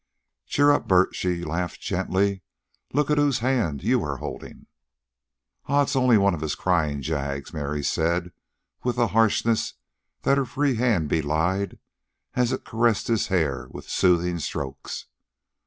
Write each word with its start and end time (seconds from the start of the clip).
"Cheer 0.47 0.71
up, 0.71 0.87
Bert," 0.87 1.13
she 1.13 1.43
laughed 1.43 1.79
gently. 1.79 2.41
"Look 2.91 3.11
at 3.11 3.19
whose 3.19 3.37
hand 3.37 3.83
you 3.83 4.03
are 4.03 4.17
holding." 4.17 4.65
"Aw, 5.67 5.83
it's 5.83 5.95
only 5.95 6.17
one 6.17 6.33
of 6.33 6.41
his 6.41 6.55
cryin' 6.55 7.03
jags," 7.03 7.53
Mary 7.53 7.83
said, 7.83 8.31
with 8.83 8.97
a 8.97 9.09
harshness 9.13 9.75
that 10.23 10.39
her 10.39 10.45
free 10.45 10.73
hand 10.73 11.07
belied 11.07 11.77
as 12.33 12.51
it 12.51 12.65
caressed 12.65 13.09
his 13.09 13.27
hair 13.27 13.67
with 13.69 13.87
soothing 13.91 14.39
strokes. 14.39 15.05